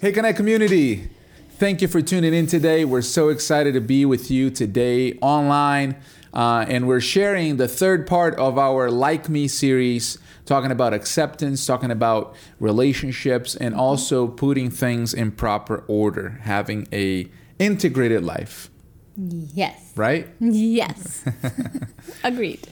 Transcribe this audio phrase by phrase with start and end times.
[0.02, 1.10] Hey, Connect Community.
[1.52, 2.84] Thank you for tuning in today.
[2.84, 5.96] We're so excited to be with you today online.
[6.34, 10.18] Uh, and we're sharing the third part of our Like Me series
[10.50, 17.28] talking about acceptance, talking about relationships, and also putting things in proper order, having a
[17.60, 18.70] integrated life.
[19.16, 19.94] Yes.
[19.96, 20.28] Right?
[20.40, 21.24] Yes.
[22.24, 22.68] Agreed.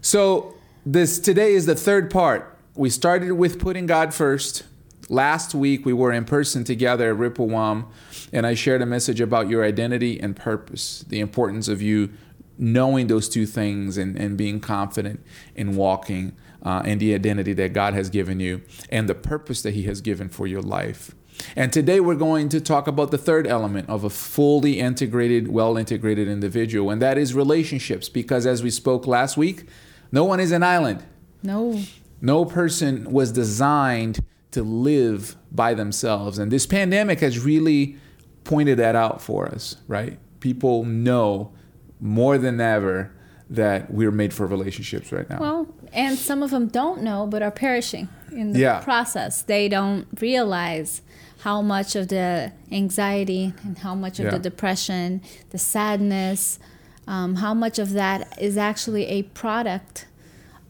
[0.00, 0.54] So
[0.86, 2.56] this today is the third part.
[2.74, 4.64] We started with putting God first.
[5.10, 7.88] Last week we were in person together at Rippowam,
[8.32, 12.10] and I shared a message about your identity and purpose, the importance of you
[12.58, 15.20] knowing those two things and, and being confident
[15.54, 16.34] in walking
[16.68, 20.02] uh, and the identity that God has given you and the purpose that He has
[20.02, 21.14] given for your life.
[21.56, 25.78] And today we're going to talk about the third element of a fully integrated, well
[25.78, 28.10] integrated individual, and that is relationships.
[28.10, 29.66] Because as we spoke last week,
[30.12, 31.02] no one is an island.
[31.42, 31.80] No.
[32.20, 36.38] No person was designed to live by themselves.
[36.38, 37.96] And this pandemic has really
[38.44, 40.18] pointed that out for us, right?
[40.40, 41.50] People know
[41.98, 43.14] more than ever
[43.50, 45.40] that we're made for relationships right now.
[45.40, 48.80] Well, and some of them don't know but are perishing in the yeah.
[48.80, 49.42] process.
[49.42, 51.02] They don't realize
[51.40, 54.30] how much of the anxiety and how much of yeah.
[54.32, 56.58] the depression, the sadness,
[57.06, 60.06] um, how much of that is actually a product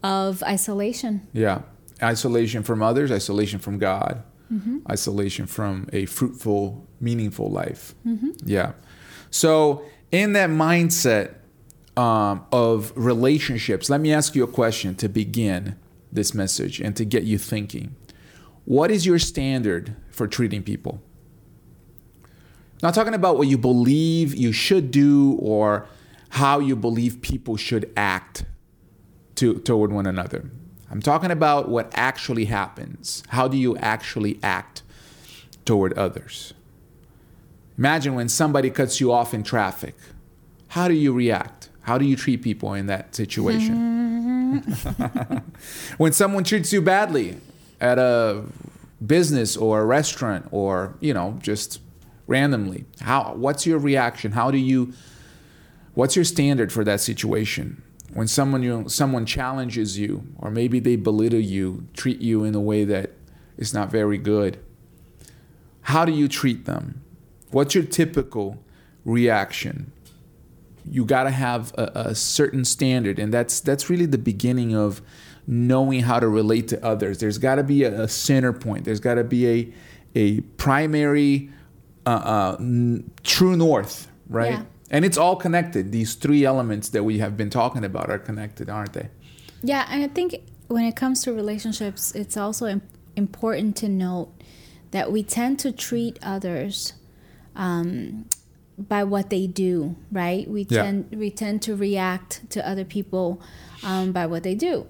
[0.03, 1.27] of isolation.
[1.33, 1.63] Yeah.
[2.03, 4.79] Isolation from others, isolation from God, mm-hmm.
[4.89, 7.95] isolation from a fruitful, meaningful life.
[8.07, 8.31] Mm-hmm.
[8.45, 8.73] Yeah.
[9.31, 11.35] So, in that mindset,
[11.99, 15.77] um, of relationships, let me ask you a question to begin
[16.13, 17.97] this message and to get you thinking.
[18.65, 21.03] What is your standard for treating people?
[22.85, 25.89] Not talking about what you believe you should do or
[26.29, 28.45] how you believe people should act
[29.35, 30.49] to, toward one another.
[30.93, 33.25] I'm talking about what actually happens.
[33.31, 34.85] How do you actually act
[35.65, 36.55] toward others?
[37.77, 39.97] Imagine when somebody cuts you off in traffic.
[40.69, 41.68] How do you react?
[41.89, 44.61] How do you treat people in that situation?
[45.97, 47.39] when someone treats you badly
[47.81, 48.45] at a
[49.07, 51.81] business or a restaurant or, you know, just
[52.27, 54.33] randomly, how what's your reaction?
[54.33, 54.93] How do you
[55.95, 57.83] what's your standard for that situation?
[58.13, 62.61] When someone you someone challenges you or maybe they belittle you, treat you in a
[62.61, 63.13] way that
[63.57, 64.59] is not very good.
[65.81, 67.01] How do you treat them?
[67.51, 68.63] What's your typical
[69.07, 69.91] reaction?
[70.91, 75.03] You got to have a, a, certain standard and that's that's really the beginning of
[75.47, 77.19] knowing how to relate to others.
[77.19, 78.85] There's got to be a, a, center point.
[78.85, 79.73] There's got to be a
[80.15, 81.51] a primary
[82.07, 84.53] uh, uh, n- true north right?
[84.53, 84.63] Yeah.
[84.91, 85.93] and it's all connected.
[85.93, 89.09] These three elements that we have been talking about are connected aren't they?
[89.63, 92.81] Yeah and i think when it comes to relationships it's also
[93.17, 94.33] important to note
[94.91, 96.95] that we tend to treat others
[97.57, 98.27] um,
[98.79, 100.49] by what they do, right?
[100.49, 100.83] We yeah.
[100.83, 103.43] tend we tend to react to other people
[103.83, 104.87] um, by what they do.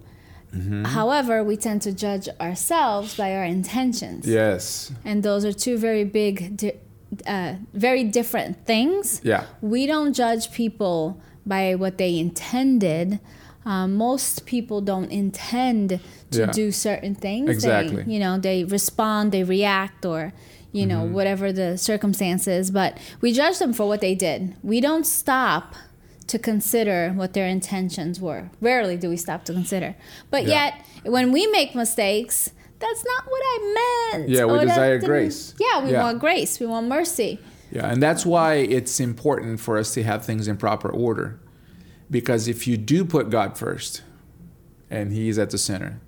[0.55, 0.85] Mm-hmm.
[0.85, 4.27] However, we tend to judge ourselves by our intentions.
[4.27, 4.93] Yes.
[5.05, 6.79] And those are two very big, di-
[7.27, 9.21] uh, very different things.
[9.23, 9.45] Yeah.
[9.61, 13.21] We don't judge people by what they intended.
[13.65, 16.01] Um, most people don't intend
[16.31, 16.47] to yeah.
[16.47, 17.51] do certain things.
[17.51, 18.05] Exactly.
[18.05, 20.33] They, you know, they respond, they react, or
[20.73, 21.15] you know, mm-hmm.
[21.15, 24.57] whatever the circumstances, but we judge them for what they did.
[24.63, 25.75] We don't stop
[26.27, 28.51] to consider what their intentions were.
[28.61, 29.97] Rarely do we stop to consider.
[30.31, 30.67] But yeah.
[30.67, 34.29] yet, when we make mistakes, that's not what I meant.
[34.29, 35.55] Yeah, we desire grace.
[35.59, 36.03] Yeah, we yeah.
[36.03, 36.61] want grace.
[36.61, 37.41] We want mercy.
[37.71, 41.41] Yeah, and that's why it's important for us to have things in proper order.
[42.11, 44.03] Because if you do put God first
[44.91, 46.01] and He is at the center,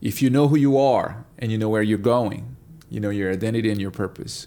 [0.00, 2.53] if you know who you are and you know where you're going,
[2.90, 4.46] you know, your identity and your purpose.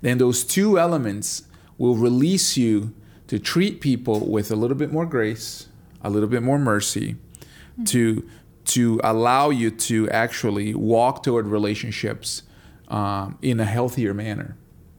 [0.00, 1.44] Then those two elements
[1.76, 2.94] will release you
[3.28, 5.68] to treat people with a little bit more grace,
[6.02, 7.84] a little bit more mercy, mm-hmm.
[7.84, 8.28] to
[8.64, 12.42] to allow you to actually walk toward relationships
[12.88, 14.58] um, in a healthier manner.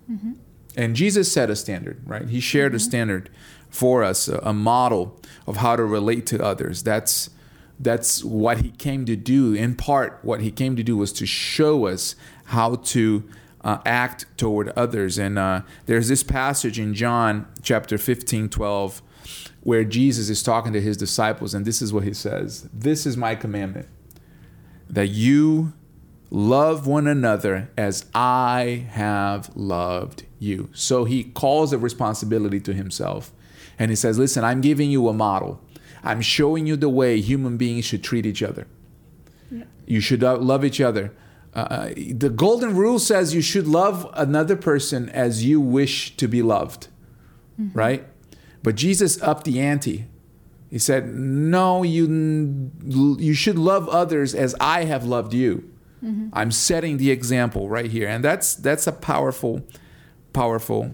[0.09, 0.33] Mm-hmm.
[0.75, 2.27] And Jesus set a standard, right?
[2.27, 2.77] He shared mm-hmm.
[2.77, 3.29] a standard
[3.69, 6.83] for us, a, a model of how to relate to others.
[6.83, 7.29] That's
[7.79, 9.53] that's what he came to do.
[9.53, 12.15] In part, what he came to do was to show us
[12.49, 13.23] how to
[13.61, 15.17] uh, act toward others.
[15.17, 19.01] And uh, there's this passage in John chapter 15, 12,
[19.61, 23.17] where Jesus is talking to his disciples, and this is what he says This is
[23.17, 23.87] my commandment,
[24.89, 25.73] that you
[26.31, 30.69] Love one another as I have loved you.
[30.73, 33.31] So he calls a responsibility to himself.
[33.79, 35.59] And he says, Listen, I'm giving you a model.
[36.03, 38.67] I'm showing you the way human beings should treat each other.
[39.49, 39.63] Yeah.
[39.87, 41.13] You should love each other.
[41.53, 46.27] Uh, uh, the golden rule says you should love another person as you wish to
[46.27, 46.87] be loved,
[47.59, 47.77] mm-hmm.
[47.77, 48.07] right?
[48.61, 50.05] But Jesus upped the ante.
[50.69, 55.69] He said, "No, you you should love others as I have loved you."
[56.03, 56.29] Mm-hmm.
[56.33, 59.65] I'm setting the example right here, and that's that's a powerful,
[60.33, 60.93] powerful.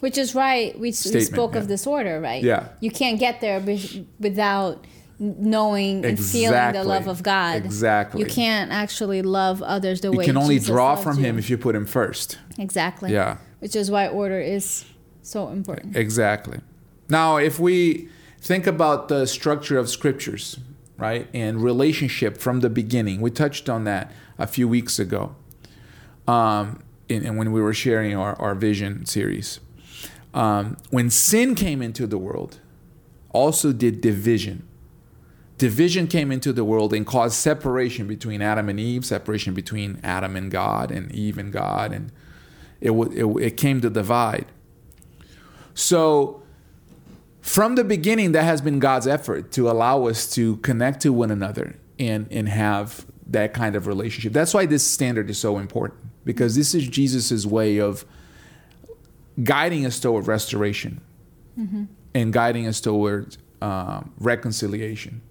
[0.00, 0.74] Which is right.
[0.74, 1.60] We, we spoke yeah.
[1.60, 2.42] of this order, right?
[2.42, 2.68] Yeah.
[2.80, 3.60] You can't get there
[4.18, 4.84] without
[5.18, 7.64] knowing and feeling the love of God.
[7.64, 8.20] Exactly.
[8.20, 11.24] You can't actually love others the you way you can only Jesus draw from you.
[11.24, 12.38] Him if you put Him first.
[12.58, 13.12] Exactly.
[13.12, 13.38] Yeah.
[13.58, 14.84] Which is why order is
[15.22, 15.96] so important.
[15.96, 16.60] Exactly.
[17.08, 18.08] Now, if we
[18.40, 20.58] think about the structure of scriptures,
[20.96, 25.34] right, and relationship from the beginning, we touched on that a few weeks ago,
[26.28, 29.60] um, in, and when we were sharing our, our vision series.
[30.34, 32.60] Um, when sin came into the world,
[33.32, 34.67] also did division
[35.58, 40.36] division came into the world and caused separation between Adam and Eve, separation between Adam
[40.36, 42.12] and God, and Eve and God, and
[42.80, 44.46] it, it, it came to divide.
[45.74, 46.42] So,
[47.40, 51.30] from the beginning, that has been God's effort to allow us to connect to one
[51.30, 54.32] another and, and have that kind of relationship.
[54.32, 58.04] That's why this standard is so important, because this is Jesus' way of
[59.42, 61.00] guiding us toward restoration
[61.58, 61.84] mm-hmm.
[62.14, 65.22] and guiding us toward um, reconciliation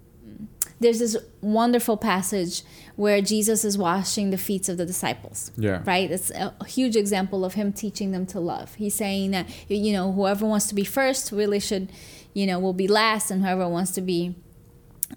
[0.80, 2.62] there's this wonderful passage
[2.96, 5.50] where Jesus is washing the feet of the disciples.
[5.56, 5.82] Yeah.
[5.84, 6.10] Right?
[6.10, 8.74] It's a huge example of him teaching them to love.
[8.74, 11.90] He's saying that, you know, whoever wants to be first really should,
[12.34, 14.34] you know, will be last, and whoever wants to be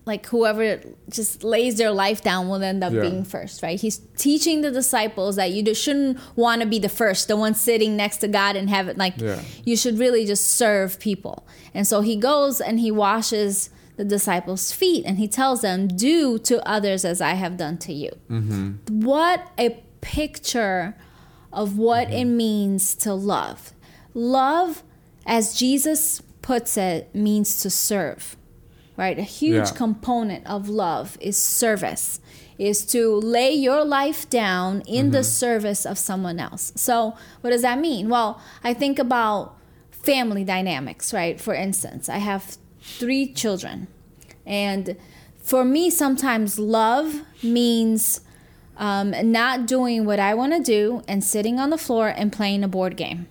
[0.05, 3.01] like whoever just lays their life down will end up yeah.
[3.01, 3.79] being first, right?
[3.79, 7.53] He's teaching the disciples that you just shouldn't want to be the first, the one
[7.53, 9.41] sitting next to God and have it like yeah.
[9.65, 11.45] you should really just serve people.
[11.73, 16.37] And so he goes and he washes the disciples' feet and he tells them, Do
[16.39, 18.11] to others as I have done to you.
[18.29, 19.01] Mm-hmm.
[19.01, 20.95] What a picture
[21.53, 22.17] of what mm-hmm.
[22.17, 23.71] it means to love.
[24.13, 24.83] Love,
[25.25, 28.35] as Jesus puts it, means to serve,
[28.97, 29.17] right?
[29.17, 29.75] A huge yeah.
[29.75, 32.19] component of love is service,
[32.57, 35.11] is to lay your life down in mm-hmm.
[35.13, 36.71] the service of someone else.
[36.75, 38.09] So, what does that mean?
[38.09, 39.57] Well, I think about
[39.91, 41.39] family dynamics, right?
[41.39, 43.87] For instance, I have three children.
[44.45, 44.97] And
[45.39, 48.21] for me, sometimes love means
[48.77, 52.63] um, not doing what I want to do and sitting on the floor and playing
[52.63, 53.27] a board game,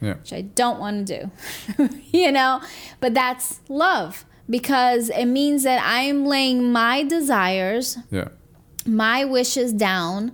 [0.00, 0.14] yeah.
[0.14, 1.30] which I don't want to
[1.76, 2.62] do, you know?
[3.00, 8.28] But that's love because it means that I'm laying my desires, yeah.
[8.86, 10.32] my wishes down.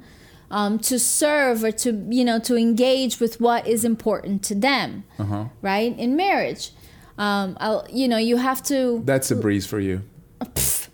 [0.51, 5.03] Um, to serve or to you know to engage with what is important to them
[5.19, 5.47] uh-huh.
[5.63, 6.71] right in marriage
[7.19, 9.03] um, I'll, you know, you have to.
[9.05, 10.03] That's a breeze for you.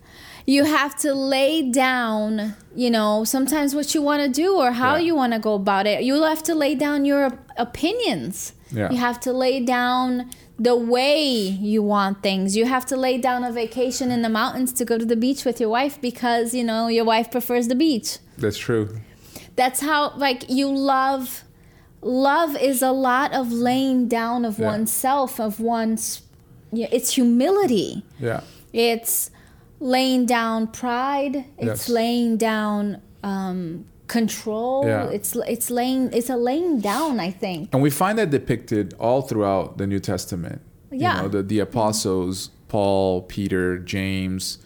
[0.50, 4.96] You have to lay down, you know, sometimes what you want to do or how
[4.96, 5.02] yeah.
[5.02, 6.02] you want to go about it.
[6.02, 8.54] You have to lay down your opinions.
[8.72, 8.90] Yeah.
[8.90, 12.56] You have to lay down the way you want things.
[12.56, 15.44] You have to lay down a vacation in the mountains to go to the beach
[15.44, 18.18] with your wife because, you know, your wife prefers the beach.
[18.36, 18.98] That's true.
[19.54, 21.44] That's how, like, you love
[22.02, 24.66] love is a lot of laying down of yeah.
[24.66, 26.22] oneself of one's
[26.72, 28.04] yeah, it's humility.
[28.18, 28.42] Yeah.
[28.72, 29.30] It's
[29.80, 31.44] laying down pride.
[31.58, 31.88] It's yes.
[31.88, 34.86] laying down um, control.
[34.86, 35.08] Yeah.
[35.10, 37.70] it's it's laying it's a laying down i think.
[37.72, 40.60] And we find that depicted all throughout the new testament.
[40.90, 41.16] Yeah.
[41.16, 44.58] you know the, the apostles paul peter james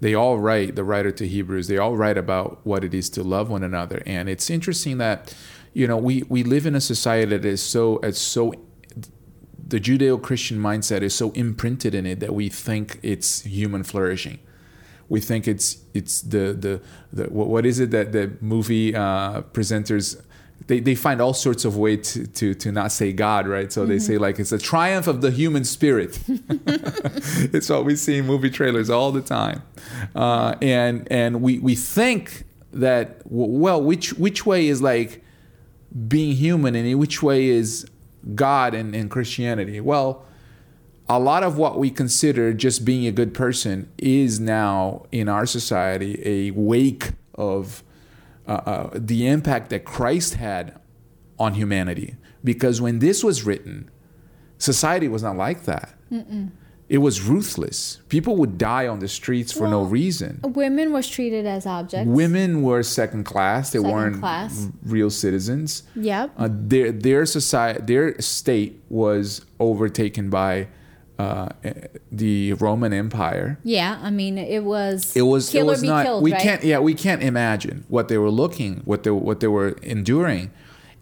[0.00, 3.22] they all write the writer to hebrews they all write about what it is to
[3.24, 4.02] love one another.
[4.06, 5.34] And it's interesting that
[5.72, 8.54] you know, we, we live in a society that is so, it's so,
[9.66, 14.38] the Judeo Christian mindset is so imprinted in it that we think it's human flourishing.
[15.08, 16.80] We think it's it's the the,
[17.12, 20.22] the what is it that the movie uh, presenters
[20.66, 23.72] they, they find all sorts of way to, to, to not say God, right?
[23.72, 23.90] So mm-hmm.
[23.90, 26.18] they say like it's a triumph of the human spirit.
[26.28, 29.62] it's what we see in movie trailers all the time,
[30.14, 35.22] uh, and and we we think that well, which which way is like
[36.08, 37.86] being human and in which way is
[38.34, 39.80] God and, and Christianity?
[39.80, 40.24] Well,
[41.08, 45.46] a lot of what we consider just being a good person is now in our
[45.46, 47.82] society a wake of
[48.46, 50.78] uh, uh, the impact that Christ had
[51.38, 52.16] on humanity.
[52.44, 53.90] Because when this was written,
[54.58, 55.94] society was not like that.
[56.10, 56.50] Mm-mm.
[56.92, 57.98] It was ruthless.
[58.10, 60.40] People would die on the streets for no reason.
[60.44, 62.06] Women was treated as objects.
[62.06, 63.70] Women were second class.
[63.70, 64.68] They Second weren't class.
[64.84, 65.84] real citizens.
[65.96, 66.26] Yep.
[66.36, 70.68] Uh, their their society, their state was overtaken by
[71.18, 71.48] uh,
[72.10, 73.58] the Roman Empire.
[73.64, 75.16] yeah, I mean, it was.
[75.16, 76.04] It was kill it was not.
[76.04, 76.22] killed.
[76.22, 76.42] we right?
[76.42, 76.62] can't.
[76.64, 80.50] Yeah, we can't imagine what they were looking, what they what they were enduring.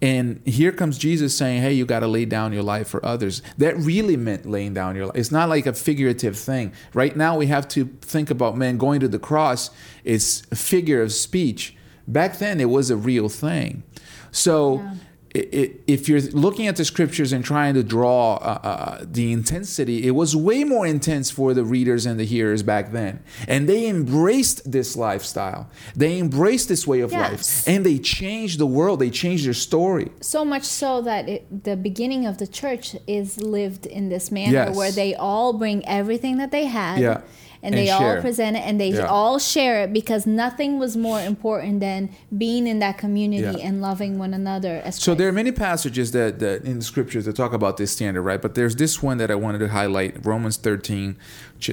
[0.01, 3.41] And here comes Jesus saying, "Hey, you got to lay down your life for others."
[3.57, 5.15] That really meant laying down your life.
[5.15, 6.73] It's not like a figurative thing.
[6.93, 9.69] Right now, we have to think about man going to the cross.
[10.03, 11.75] It's a figure of speech.
[12.07, 13.83] Back then, it was a real thing.
[14.31, 14.77] So.
[14.77, 14.93] Yeah.
[15.33, 20.11] If you're looking at the scriptures and trying to draw uh, uh, the intensity, it
[20.11, 23.23] was way more intense for the readers and the hearers back then.
[23.47, 25.69] And they embraced this lifestyle.
[25.95, 27.21] They embraced this way of Yes.
[27.31, 27.73] life.
[27.73, 28.99] And they changed the world.
[28.99, 30.11] They changed their story.
[30.21, 34.51] So much so that it, the beginning of the church is lived in this manner
[34.53, 34.75] Yes.
[34.75, 37.21] where they all bring everything that they had Yeah.
[37.63, 39.05] And And they all present it and they Yeah.
[39.05, 43.67] all share it because nothing was more important than being in that community Yeah.
[43.67, 47.25] and loving one another as So there are many passages that, that in the scriptures
[47.25, 48.41] that talk about this standard, right?
[48.41, 51.17] But there's this one that I wanted to highlight, Romans 13,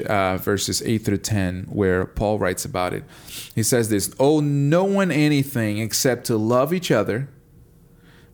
[0.06, 3.04] uh, verses 8 through 10, where Paul writes about it.
[3.54, 7.28] He says this, "Owe no one anything except to love each other,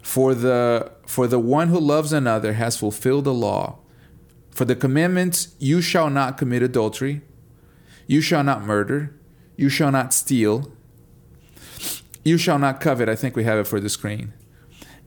[0.03, 3.79] for the for the one who loves another has fulfilled the law.
[4.51, 7.23] For the commandments, you shall not commit adultery,
[8.07, 9.15] you shall not murder,
[9.57, 10.73] you shall not steal,
[12.25, 13.09] you shall not covet.
[13.09, 14.33] I think we have it for the screen.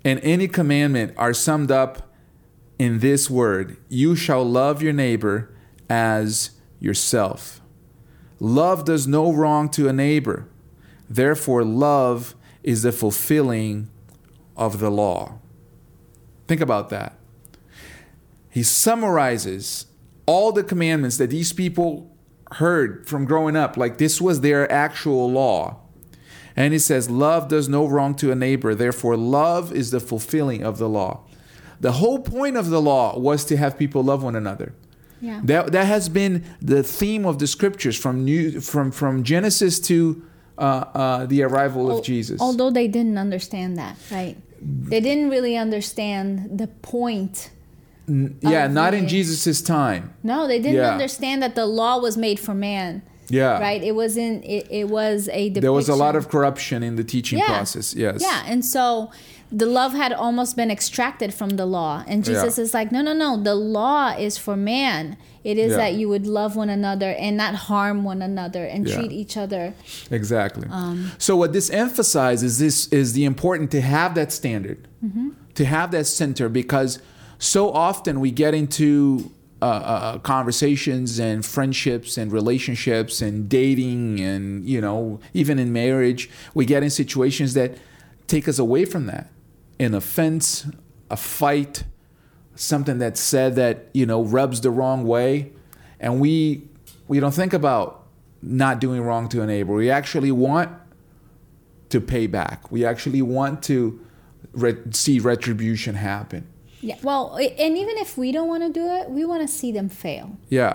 [0.04, 2.14] And any commandment are summed up
[2.80, 5.54] in this word you shall love your neighbor
[5.90, 7.62] as yourself.
[8.40, 10.48] Love does no wrong to a neighbor.
[11.10, 13.90] Therefore, love is the fulfilling
[14.56, 15.40] of the law.
[16.48, 17.18] Think about that.
[18.50, 19.88] He summarizes
[20.26, 22.16] all the commandments that these people
[22.54, 25.80] heard from growing up, like this was their actual law.
[26.56, 28.74] And he says, Love does no wrong to a neighbor.
[28.74, 31.22] Therefore, love is the fulfilling of the law.
[31.80, 34.74] The whole point of the law was to have people love one another.
[35.22, 35.42] Yeah.
[35.44, 40.24] That, that has been the theme of the scriptures from new from from Genesis to
[40.58, 42.42] uh, uh, the arrival Al- of Jesus.
[42.42, 44.38] Although they didn't understand that, right?
[44.62, 47.52] They didn't really understand the point.
[48.08, 50.14] Yeah, not in the- Jesus' time.
[50.24, 50.92] No, they didn't Yeah.
[50.92, 53.84] understand that the law was made for man, Yeah, right?
[53.84, 54.44] It wasn't.
[54.46, 55.50] It, it was a.
[55.50, 57.94] There was a lot of corruption in the teaching process.
[57.96, 58.22] Yes.
[58.22, 59.12] Yeah, and so
[59.52, 62.04] the love had almost been extracted from the law.
[62.06, 62.64] And Jesus Yeah.
[62.66, 63.42] is like, no, no, no.
[63.42, 65.16] The law is for man.
[65.46, 65.78] It is Yeah.
[65.78, 68.96] that you would love one another and not harm one another and Yeah.
[68.98, 69.74] treat each other.
[70.12, 70.68] Exactly.
[70.70, 75.30] Um, so what this emphasizes this is the important to have that standard, Mm-hmm.
[75.56, 77.00] to have that center, because
[77.40, 84.68] so often we get into uh, uh, conversations and friendships and relationships and dating and
[84.68, 87.78] you know even in marriage we get in situations that
[88.28, 89.30] take us away from that.
[89.80, 90.68] An offense
[91.10, 91.84] a fight
[92.56, 95.52] something that's said that you know rubs the wrong way.
[96.00, 96.64] And we
[97.08, 98.06] we don't think about
[98.42, 99.74] not doing wrong to a neighbor.
[99.74, 100.72] We actually want
[101.90, 102.72] to pay back.
[102.72, 104.00] We actually want to
[104.52, 106.48] re- see retribution happen
[106.88, 106.96] Yeah.
[107.08, 107.24] Well,
[107.64, 110.28] and even if we don't want to do it, we want to see them fail.
[110.50, 110.74] yeah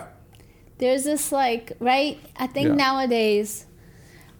[0.81, 2.15] There's this like, right?
[2.43, 2.75] I think Yeah.
[2.85, 3.65] nowadays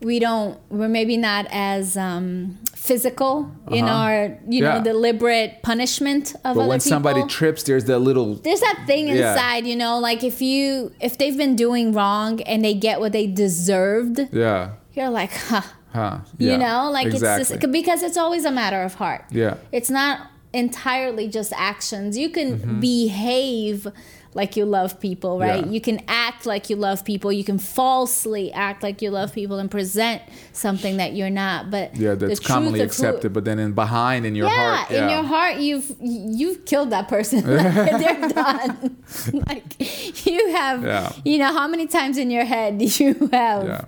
[0.10, 0.53] we don't.
[0.77, 3.34] We're maybe not as um, physical
[3.72, 4.03] in Uh-huh.
[4.03, 4.18] our,
[4.53, 6.89] you know, deliberate punishment of but other when people.
[6.96, 9.32] somebody trips there's that little there's that thing Yeah.
[9.32, 13.12] inside, you know, like if you if they've been doing wrong and they get what
[13.18, 15.62] they deserved, yeah you're like, huh.
[15.98, 17.42] huh You know, like exactly.
[17.42, 19.24] it's just because it's always a matter of heart.
[19.32, 19.53] Yeah.
[19.72, 20.13] It's not
[20.53, 22.17] entirely just actions.
[22.17, 22.79] You can Mm-hmm.
[22.79, 23.88] behave
[24.36, 25.63] like you love people, right?
[25.63, 25.72] Yeah.
[25.72, 27.31] You can act like you love people.
[27.31, 31.69] You can falsely act like you love people and present something that you're not.
[31.69, 34.91] But yeah that's commonly of who- accepted but then in behind in your yeah, heart
[34.91, 37.43] in your heart, you've you've killed that person.
[37.45, 38.98] They're done.
[39.48, 41.12] like you have, Yeah.
[41.24, 43.67] you know, how many times in your head you have?
[43.67, 43.86] yeah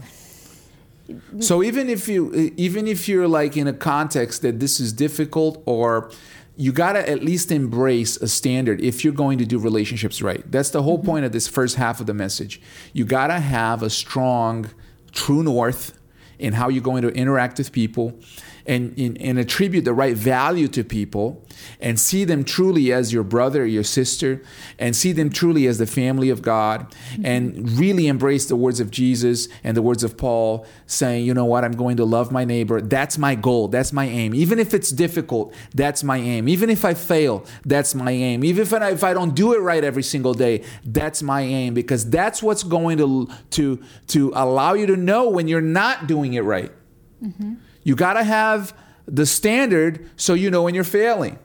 [1.40, 5.62] so even if you even if you're like in a context that this is difficult
[5.68, 6.10] or
[6.58, 10.50] you got to at least embrace a standard if you're going to do relationships right.
[10.52, 11.08] That's the whole mm-hmm.
[11.08, 12.62] point of this first half of the message.
[12.94, 14.70] You got to have a strong
[15.12, 15.98] true north
[16.40, 18.18] in how you're going to interact with people
[18.66, 21.46] and, and, and attribute the right value to people
[21.80, 24.42] and see them truly as your brother or your sister
[24.80, 27.26] and see them truly as the family of God mm-hmm.
[27.26, 31.46] and really embrace the words of Jesus and the words of Paul saying, you know
[31.46, 32.82] what, I'm going to love my neighbor.
[32.82, 33.68] That's my goal.
[33.68, 34.34] That's my aim.
[34.34, 36.50] Even if it's difficult, that's my aim.
[36.50, 38.44] Even if I fail, that's my aim.
[38.44, 41.74] Even if I, if I don't do it right every single day, that's my aim
[41.74, 46.34] because that's what's going to, to, to allow you to know when you're not doing
[46.34, 46.72] it right.
[47.24, 47.56] Mm-hmm.
[47.86, 48.76] You got to have
[49.08, 51.40] the standard so you know when you're failing,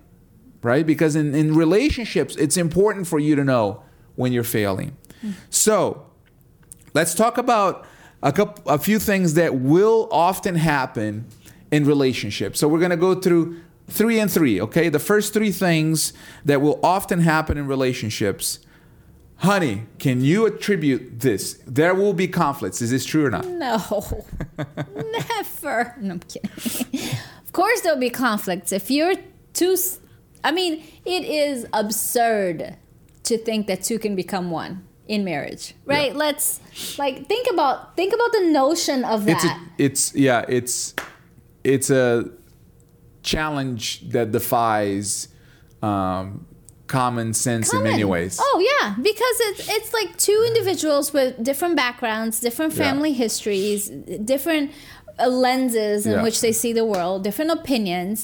[0.62, 0.84] right?
[0.84, 3.84] Because in, in relationships, it's important for you to know
[4.16, 4.96] when you're failing.
[5.50, 6.06] So
[6.94, 7.86] let's talk about
[8.22, 11.26] a couple, a few things that will often happen
[11.70, 12.58] in relationships.
[12.58, 14.88] So we're going to go through three and three, okay?
[14.88, 18.60] The first three things that will often happen in relationships.
[19.40, 21.62] Honey, can you attribute this?
[21.66, 22.82] There will be conflicts.
[22.82, 23.46] Is this true or not?
[23.46, 23.78] No,
[24.58, 25.94] never.
[25.98, 26.50] No, I'm kidding.
[27.44, 28.70] of course, there'll be conflicts.
[28.70, 29.14] If you're
[29.54, 29.76] two,
[30.44, 32.76] I mean, it is absurd
[33.22, 36.12] to think that two can become one in marriage, right?
[36.12, 36.18] Yeah.
[36.18, 36.60] Let's
[36.98, 39.68] like think about think about the notion of It's a, that.
[39.78, 40.94] it's yeah, it's
[41.64, 42.30] it's a
[43.22, 45.28] challenge that defies
[45.82, 46.46] um,
[46.98, 48.34] common sense in many ways.
[48.46, 52.84] Oh yeah, because it's it's like two individuals with different backgrounds, different Yeah.
[52.84, 53.80] family histories,
[54.34, 54.66] different
[55.18, 56.22] uh, lenses in Yeah.
[56.26, 58.16] which they see the world, different opinions,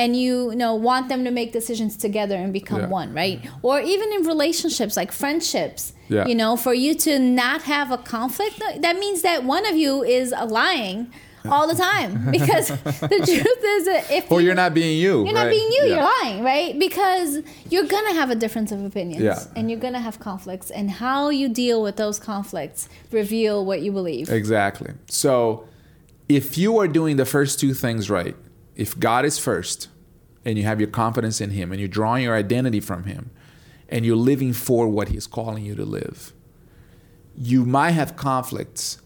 [0.00, 3.00] and you, know want them to make decisions together and become Yeah.
[3.00, 3.38] one, right?
[3.68, 5.82] Or even in relationships like friendships.
[6.08, 6.26] Yeah.
[6.30, 7.12] You know, for you to
[7.42, 10.26] not have a conflict, that means that one of you is
[10.62, 10.98] lying
[11.50, 15.24] all the time because the truth is that if Or you- you're not being you.
[15.24, 15.94] you're not being you, Yeah.
[15.96, 16.78] you're lying, right?
[16.78, 19.42] Because you're gonna have a difference of opinions Yeah.
[19.54, 23.92] and you're gonna have conflicts, and how you deal with those conflicts reveal what you
[23.92, 24.30] believe.
[24.30, 24.92] Exactly.
[25.08, 25.64] So
[26.28, 28.36] if you are doing the first two things right,
[28.76, 29.88] if God is first
[30.44, 33.30] and you have your confidence in Him and you're drawing your identity from Him
[33.90, 36.32] and you're living for what He's calling you to live,
[37.36, 38.98] you might have conflicts,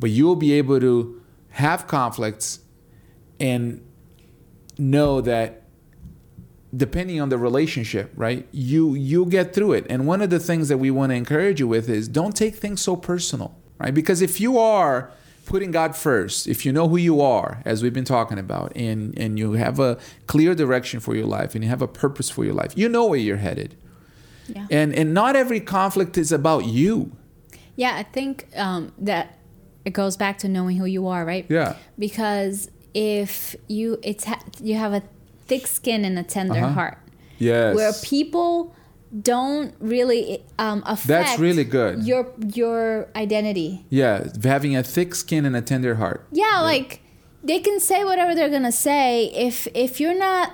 [0.00, 1.20] but you'll be able to
[1.54, 2.58] have conflicts
[3.38, 3.80] and
[4.76, 5.62] know that
[6.76, 9.86] depending on the relationship right you you'll get through it.
[9.88, 12.56] And one of the things that we want to encourage you with is don't take
[12.56, 13.94] things so personal right?
[13.94, 15.12] Because if you are
[15.46, 19.16] putting god first if you know who you are as we've been talking about and
[19.18, 22.44] and you have a clear direction for your life and you have a purpose for
[22.44, 23.76] your life you know where you're headed.
[24.48, 24.66] Yeah.
[24.70, 27.12] and and not every conflict is about you.
[27.76, 29.38] Yeah, I think um, that
[29.84, 31.46] it goes back to knowing who you are, right?
[31.48, 35.02] yeah Because if you it's ha- you have a
[35.46, 36.72] thick skin and a tender Uh-huh.
[36.72, 36.98] heart,
[37.38, 38.74] yes where people
[39.22, 42.02] don't really um, affect really good.
[42.04, 43.84] your your identity.
[43.90, 47.00] yeah having a thick skin and a tender heart Yeah, like
[47.42, 49.26] they can say whatever they're gonna say.
[49.34, 50.50] If if you're not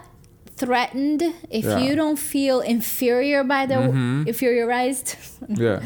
[0.62, 1.22] threatened,
[1.60, 1.78] if Yeah.
[1.84, 4.24] you don't feel inferior by their mm-hmm.
[4.30, 5.08] inferiorized
[5.64, 5.78] yeah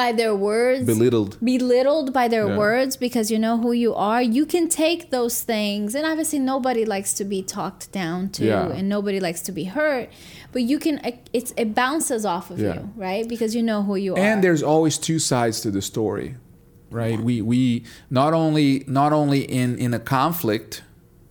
[0.00, 2.62] by their words, belittled belittled by their Yeah.
[2.64, 5.94] words because you know who you are, you can take those things.
[5.96, 8.44] And obviously, nobody likes to be talked down to,
[8.76, 10.06] and nobody likes to be hurt.
[10.54, 10.94] But you can,
[11.38, 13.24] it's it bounces off of you, right?
[13.34, 14.26] Because you know who you are.
[14.28, 16.28] and there's always two sides to the story
[16.90, 17.84] right we we
[18.20, 20.82] not only not only in in a conflict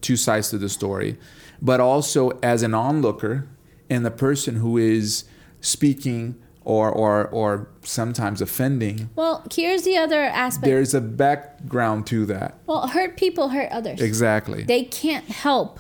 [0.02, 1.18] two sides to the story
[1.62, 3.48] but also as an onlooker
[3.90, 5.24] and the person who is
[5.62, 10.66] speaking or or or sometimes offending well, here's the other aspect.
[10.66, 14.02] there's a background to that well, hurt people hurt others.
[14.02, 15.80] exactly they can't help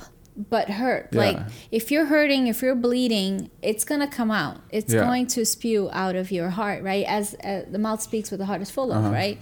[0.52, 1.10] but hurt.
[1.12, 1.20] Yeah.
[1.20, 1.40] Like
[1.72, 4.58] if you're hurting, if you're bleeding, it's gonna come out.
[4.70, 5.00] It's Yeah.
[5.02, 7.06] going to spew out of your heart, right?
[7.08, 9.08] As uh, the mouth speaks, what the heart is full Uh-huh.
[9.08, 9.42] of, right?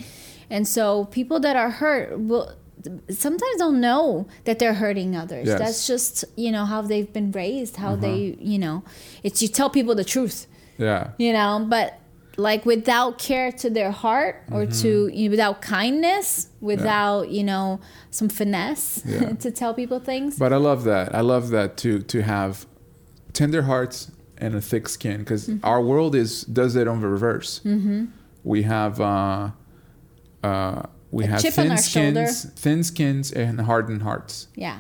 [0.50, 2.50] And so people that are hurt will
[3.10, 5.48] sometimes don't know that they're hurting others.
[5.48, 5.60] Yes.
[5.60, 8.84] That's just you know how they've been raised, how they you know.
[9.24, 12.00] It's you tell people the truth, yeah you know, but
[12.38, 14.82] like without care to their heart or Mm-hmm.
[14.82, 17.80] to you know, without kindness without you know
[18.12, 19.32] some finesse Yeah.
[19.46, 21.16] to tell people things But I love that.
[21.16, 22.66] I love that to to have
[23.32, 25.66] tender hearts and a thick skin because Mm-hmm.
[25.66, 27.62] our world is does it on the reverse.
[27.64, 28.06] Mm-hmm.
[28.44, 29.52] We have uh,
[30.44, 30.84] uh,
[31.16, 32.28] we A have thin shoulder.
[32.28, 34.34] skins, thin skins, and hardened hearts.
[34.66, 34.80] yeah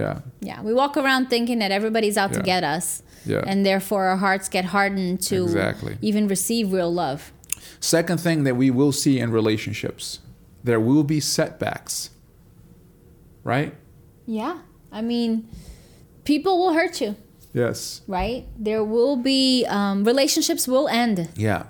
[0.00, 3.44] Yeah, yeah we walk around thinking that everybody's out to get us Yeah.
[3.50, 5.94] and therefore our hearts get hardened to Exactly.
[6.08, 7.20] even receive real love
[7.80, 10.04] Second thing that we will see in relationships,
[10.68, 12.10] there will be setbacks.
[13.44, 13.74] Right?
[14.26, 14.58] yeah
[14.92, 15.30] i mean
[16.24, 17.10] people will hurt you
[17.52, 18.02] Yes.
[18.06, 21.62] right there will be um, relationships will end Yeah.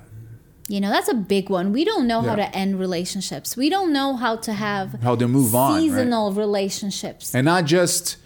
[0.73, 3.93] You know that's a big one we don't know how to end relationships we don't
[3.99, 5.81] know how to have How to move on, right?
[5.83, 8.17] seasonal relationships and not just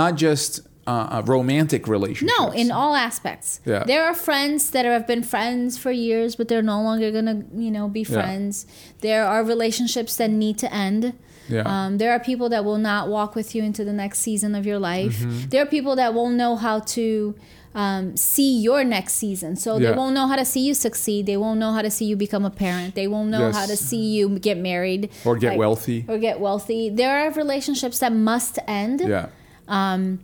[0.00, 0.50] not just
[0.86, 2.30] uh, romantic relationships.
[2.38, 3.48] No, in all aspects.
[3.64, 3.84] Yeah.
[3.84, 7.70] There are friends that have been friends for years, but they're no longer gonna, you
[7.70, 8.16] know, be Yeah.
[8.18, 8.66] friends.
[9.00, 11.14] There are relationships that need to end.
[11.48, 11.62] Yeah.
[11.72, 14.66] Um, there are people that will not walk with you into the next season of
[14.66, 15.16] your life.
[15.20, 15.48] Mm-hmm.
[15.50, 17.34] There are people that won't know how to
[17.74, 19.56] um, see your next season.
[19.56, 19.90] So Yeah.
[19.90, 21.26] they won't know how to see you succeed.
[21.26, 22.94] They won't know how to see you become a parent.
[22.94, 23.56] They won't know Yes.
[23.56, 26.04] how to see you get married Or get Like- wealthy.
[26.08, 26.88] or get wealthy.
[26.88, 29.00] There are relationships that must end.
[29.00, 29.26] Yeah.
[29.68, 30.20] Um,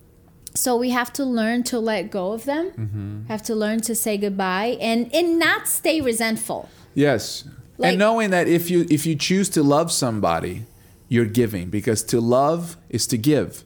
[0.53, 2.73] So we have to learn to let go of them.
[2.77, 3.27] Mm-hmm.
[3.29, 6.69] Have to learn to say goodbye and and not stay resentful.
[6.93, 7.45] Yes.
[7.79, 10.67] Like- and knowing that if you if you choose to love somebody,
[11.09, 13.65] you're giving because to love is to give.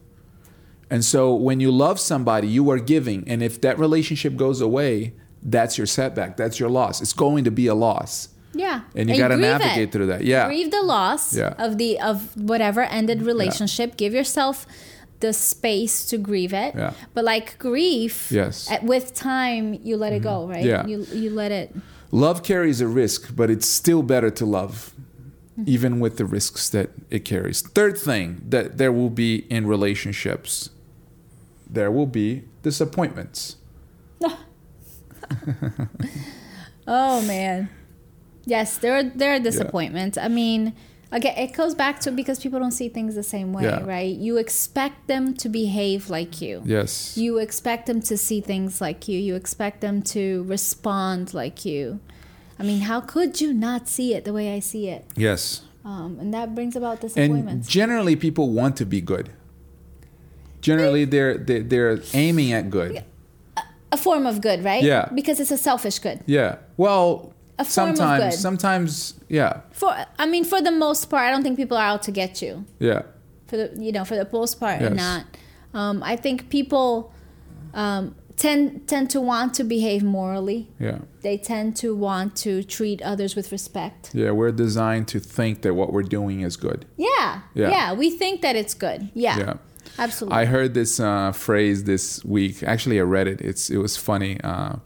[0.89, 3.27] And so when you love somebody, you are giving.
[3.27, 6.37] And if that relationship goes away, that's your setback.
[6.37, 7.01] That's your loss.
[7.01, 8.29] It's going to be a loss.
[8.53, 8.81] Yeah.
[8.95, 9.91] And you got to navigate it.
[9.91, 10.23] through that.
[10.23, 10.47] Yeah.
[10.47, 11.53] Grieve the loss Yeah.
[11.57, 13.97] of the of whatever ended relationship.
[13.97, 14.65] Give yourself
[15.19, 16.73] the space to grieve it.
[16.75, 16.93] Yeah.
[17.13, 18.65] But like grief, Yes.
[18.65, 18.73] Mm-hmm.
[18.75, 20.63] at, with time you let it go, right?
[20.63, 20.85] Yeah.
[20.87, 21.75] You you let it
[22.11, 24.93] Love carries a risk, but it's still better to love,
[25.65, 27.61] even with the risks that it carries.
[27.61, 30.69] Third thing that there will be in relationships,
[31.69, 33.57] there will be disappointments.
[36.87, 37.69] Oh man.
[38.45, 40.17] Yes, there are there are disappointments.
[40.19, 40.73] I mean,
[41.11, 43.83] again, it goes back to because people don't see things the same way, Yeah.
[43.83, 44.15] right?
[44.15, 46.61] You expect them to behave like you.
[46.63, 47.17] Yes.
[47.17, 49.17] You expect them to see things like you.
[49.19, 51.99] You expect them to respond like you.
[52.59, 55.05] I mean, how could you not see it the way I see it?
[55.15, 55.61] yes.
[55.83, 57.17] Um, and that brings about disappointments.
[57.17, 57.67] And disappointments.
[57.67, 59.29] generally, people want to be good.
[60.65, 63.03] Generally, they're they're, they're aiming at good.
[63.91, 64.83] a form of good, right?
[64.83, 65.03] Yeah.
[65.19, 66.17] Because it's a selfish good.
[66.25, 66.57] Yeah.
[66.77, 68.39] Well, A form of sometimes, good.
[68.47, 68.91] sometimes,
[69.29, 69.91] yeah, For
[70.23, 72.53] I mean, for the most part, I don't think people are out to get you.
[72.79, 73.01] yeah,
[73.49, 74.93] for the you know for the most part Yes.
[75.05, 75.21] not
[75.79, 77.13] um, i think people
[77.83, 78.03] um,
[78.43, 83.31] tend tend to want to behave morally yeah, they tend to want to treat others
[83.37, 84.31] with respect yeah.
[84.39, 86.79] We're designed to think that what we're doing is good.
[86.97, 87.69] yeah Yeah.
[87.75, 89.53] yeah, we think that it's good yeah, Yeah.
[89.97, 92.63] Absolutely I heard this uh, phrase this week.
[92.63, 93.41] Actually, I read it.
[93.41, 94.39] It's it was funny.
[94.41, 94.77] Uh,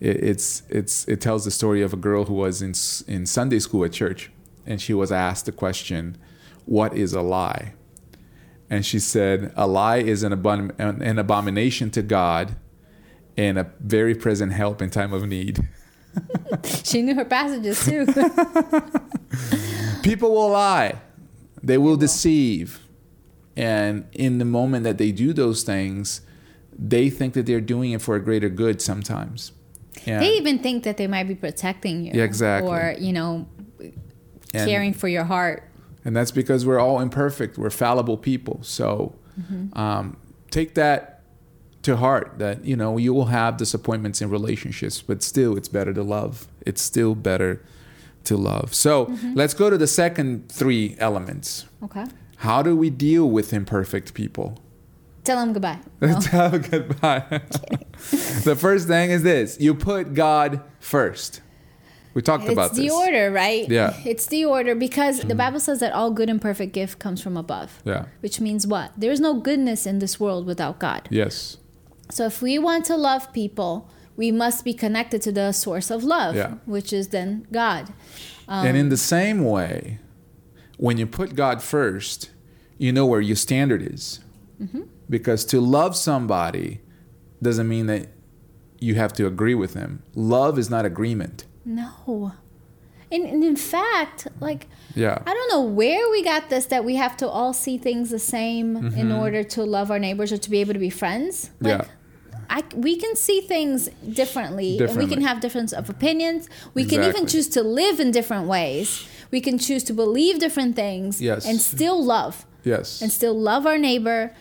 [0.00, 2.74] it, it's it's it tells the story of a girl who was in
[3.12, 4.30] in Sunday school at church,
[4.66, 6.16] and she was asked the question,
[6.64, 7.74] "What is a lie?"
[8.68, 12.56] And she said, "A lie is an, abom- an, an abomination to God,
[13.36, 15.68] and a very present help in time of need."
[16.84, 18.06] she knew her passages too
[20.02, 20.96] People will lie.
[21.62, 22.80] They will deceive.
[23.56, 26.20] And in the moment that they do those things,
[26.78, 29.52] they think that they're doing it for a greater good sometimes.
[30.06, 32.70] And, they even think that they might be protecting you Yeah, exactly.
[32.70, 33.48] or you know
[34.52, 35.66] and, caring for your heart
[36.06, 37.58] and that's because we're all imperfect.
[37.58, 38.60] We're fallible people.
[38.62, 39.16] So
[39.72, 40.16] um,
[40.52, 41.24] take that
[41.82, 45.92] to heart that, you know, you will have disappointments in relationships, but still it's better
[45.92, 46.46] to love.
[46.64, 47.60] It's still better
[48.22, 48.72] to love.
[48.72, 51.66] So let's go to the second three elements.
[51.82, 52.04] okay
[52.36, 54.58] How do we deal with imperfect people?
[55.24, 56.20] tell them goodbye No.
[56.30, 57.24] Have a goodbye.
[58.44, 61.40] the first thing is this you put God first.
[62.14, 63.90] We talked it's about the order right Yeah.
[63.90, 64.08] Mm-hmm.
[64.08, 67.36] it's the order because the bible says that all good and perfect gift comes from
[67.36, 68.04] above Yeah.
[68.20, 71.58] which means what there's no goodness in this world without god Yes.
[72.08, 76.04] so if we want to love people we must be connected to the source of
[76.04, 76.54] love Yeah.
[76.66, 77.92] which is then god
[78.48, 79.98] and Um, in the same way,
[80.76, 82.30] when you put God first,
[82.78, 84.20] you know where your standard is.
[84.60, 84.82] Mm-hmm.
[85.08, 86.80] Because to love somebody
[87.42, 88.08] doesn't mean that
[88.80, 90.02] you have to agree with them.
[90.14, 91.44] Love is not agreement.
[91.64, 92.32] no
[93.12, 95.18] and, and in fact like Yeah.
[95.26, 98.18] I don't know where we got this that we have to all see things the
[98.18, 101.50] same in order to love our neighbors or to be able to be friends.
[101.60, 101.82] Like, Mm-hmm.
[101.82, 101.92] Yeah.
[102.48, 106.48] I, we can see things differently, and we can have difference of opinions.
[106.74, 109.04] We can even choose to live in different ways.
[109.30, 111.46] We can choose to believe different things Yes.
[111.46, 113.00] and still love Yes.
[113.02, 114.34] and still love our neighbor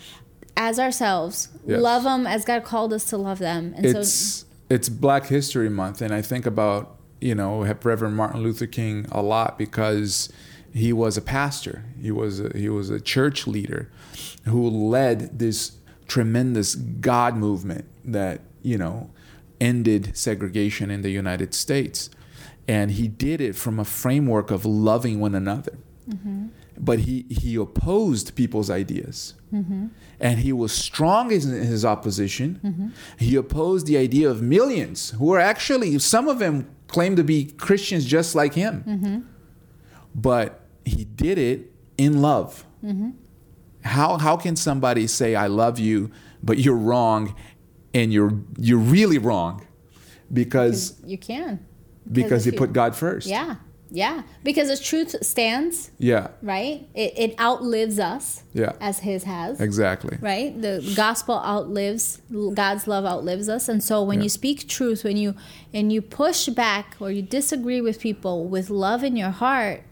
[0.57, 1.49] as ourselves.
[1.67, 1.81] Yes.
[1.81, 3.73] Love them as God called us to love them.
[3.75, 8.41] And so it's it's Black History Month, and I think about you know Reverend Martin
[8.41, 10.29] Luther King a lot because
[10.73, 11.83] he was a pastor.
[12.01, 13.89] He was a, he was a church leader
[14.45, 15.73] who led this
[16.07, 19.09] tremendous God movement that you know
[19.61, 22.09] ended segregation in the United States,
[22.67, 25.77] and he did it from a framework of loving one another.
[26.09, 26.47] Mm-hmm.
[26.77, 29.87] But he he opposed people's ideas mm-hmm.
[30.19, 32.59] and he was strong in his opposition.
[32.63, 32.87] Mm-hmm.
[33.17, 37.45] He opposed the idea of millions who were actually, some of them claimed to be
[37.45, 38.83] Christians just like him.
[40.13, 42.65] But he did it in love.
[43.83, 46.11] how how can somebody say I love you,
[46.43, 47.35] but you're wrong,
[47.93, 49.65] and you're you're really wrong,
[50.33, 51.65] because You can.
[52.11, 53.27] Because you put God first.
[53.27, 53.55] Yeah.
[53.91, 54.23] Yeah.
[54.43, 56.29] Because the truth stands, Yeah.
[56.41, 56.87] right?
[56.95, 58.43] It, it outlives us.
[58.53, 58.73] Yeah.
[58.81, 59.61] As his has.
[59.61, 60.17] Exactly.
[60.21, 62.19] right the gospel outlives
[62.55, 64.23] god's love outlives us and so when Yeah.
[64.23, 65.35] you speak truth when you
[65.73, 69.83] and you push back or you disagree with people with love in your heart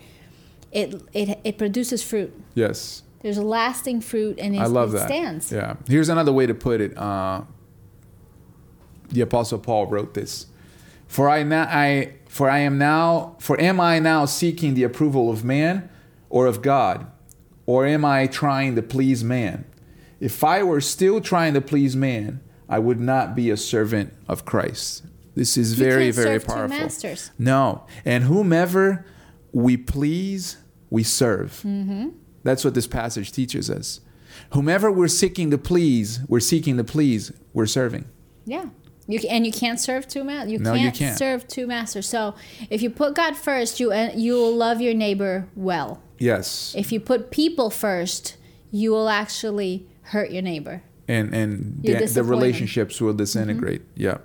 [0.71, 3.03] it it, it produces fruit Yes.
[3.21, 5.07] there's a lasting fruit and it, I love it that.
[5.07, 5.75] stands Yeah.
[5.87, 6.97] Here's another way to put it.
[6.97, 7.41] Uh,
[9.09, 10.47] the Apostle Paul wrote this:
[11.07, 15.29] "For I now, I for I am now, for am I now seeking the approval
[15.29, 15.89] of man,
[16.29, 17.05] or of God,
[17.65, 19.65] or am I trying to please man?
[20.19, 22.39] If I were still trying to please man,
[22.69, 25.03] I would not be a servant of Christ."
[25.35, 26.77] This is very, very powerful.
[26.77, 27.31] masters.
[27.39, 29.05] No, and whomever
[29.51, 30.57] we please,
[30.89, 31.61] we serve.
[31.65, 32.09] Mm-hmm.
[32.43, 33.99] That's what this passage teaches us.
[34.51, 38.05] Whomever we're seeking to please, we're seeking to please, we're serving.
[38.45, 38.65] yeah
[39.07, 40.51] you ca- and you can't serve two masters.
[40.51, 41.17] You No, you can't, can't.
[41.17, 42.07] serve two masters.
[42.07, 42.35] So
[42.69, 46.01] if you put God first, you you will love your neighbor well.
[46.19, 46.73] Yes.
[46.77, 48.37] If you put people first,
[48.71, 50.83] you will actually hurt your neighbor.
[51.07, 53.81] And and the, the relationships will disintegrate.
[53.81, 54.01] Mm-hmm.
[54.03, 54.17] Yeah.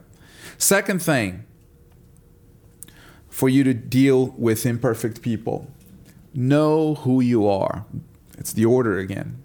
[0.58, 1.44] Second thing,
[3.28, 5.70] for you to deal with imperfect people,
[6.34, 7.84] know who you are.
[8.36, 9.42] It's the order again.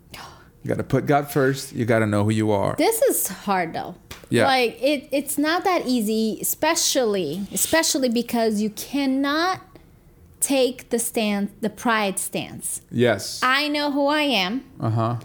[0.63, 1.73] You got to put God first.
[1.73, 2.75] You got to know who you are.
[2.77, 3.95] This is hard though.
[4.29, 4.45] Yeah.
[4.47, 9.59] Like it it's not that easy, especially especially because you cannot
[10.39, 12.81] take the stand the pride stance.
[12.91, 13.39] Yes.
[13.43, 15.15] I know who I am Uh huh.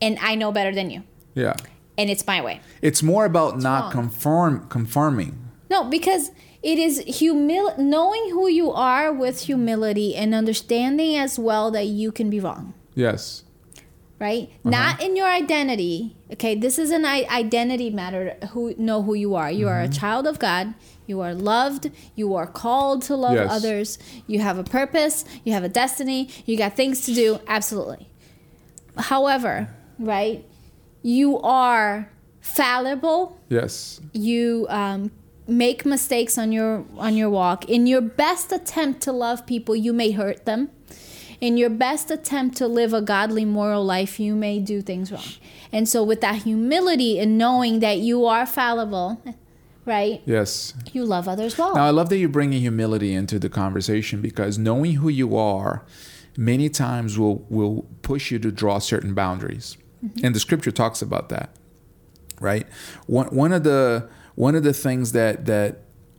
[0.00, 1.02] and I know better than you.
[1.34, 1.54] Yeah.
[1.98, 2.60] And it's my way.
[2.80, 3.92] It's more about not wrong.
[3.92, 5.38] conform conforming.
[5.70, 6.30] No, because
[6.62, 12.12] it is humil knowing who you are with humility and understanding as well that you
[12.12, 12.72] can be wrong.
[12.94, 13.44] Yes.
[14.22, 14.48] Right?
[14.62, 16.14] Not in your identity.
[16.34, 18.36] Okay, this is an identity matter.
[18.52, 19.50] Who know who you are?
[19.50, 20.74] You are a child of God.
[21.08, 21.90] You are loved.
[22.14, 23.50] You are called to love Yes.
[23.50, 23.98] others.
[24.28, 25.24] You have a purpose.
[25.42, 26.28] You have a destiny.
[26.46, 27.40] You got things to do.
[27.48, 28.08] Absolutely.
[28.96, 30.44] However, right?
[31.02, 32.08] You are
[32.40, 33.40] fallible.
[33.48, 34.00] Yes.
[34.12, 35.10] You um,
[35.48, 37.68] make mistakes on your on your walk.
[37.68, 40.70] In your best attempt to love people, you may hurt them.
[41.42, 45.24] In your best attempt to live a godly moral life, you may do things wrong.
[45.72, 49.20] And so with that humility and knowing that you are fallible,
[49.84, 50.22] right?
[50.24, 50.72] Yes.
[50.92, 51.74] You love others well.
[51.74, 55.84] Now, I love that you're bringing humility into the conversation because knowing who you are
[56.36, 59.76] many times will, will push you to draw certain boundaries.
[60.22, 61.56] And the scripture talks about that,
[62.38, 62.68] right?
[63.08, 65.78] One, one, of, the, one of the things that, that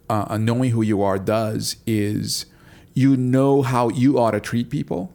[0.09, 2.45] uh, knowing who you are does is
[2.93, 5.11] you know how you ought to treat people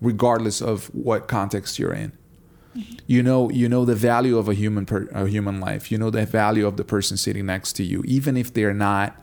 [0.00, 2.12] regardless of what context you're in.
[3.06, 5.90] You know, you know the value of a human per, a human life.
[5.90, 9.16] You know the value of the person sitting next to you, even if they're not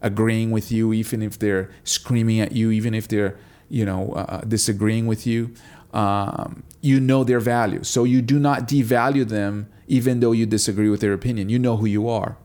[0.00, 4.40] agreeing with you, even if they're screaming at you, even if they're you know uh,
[4.40, 5.52] disagreeing with you.
[5.92, 10.88] Um, you know their value, so you do not devalue them, even though you disagree
[10.88, 11.48] with their opinion.
[11.48, 12.36] You know who you are.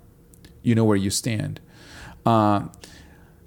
[0.62, 1.60] You know where you stand.
[2.26, 2.72] Um,